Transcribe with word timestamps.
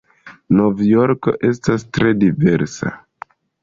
Novjorko 0.59 1.35
estas 1.51 1.87
tre 1.99 2.19
diversa. 2.27 2.99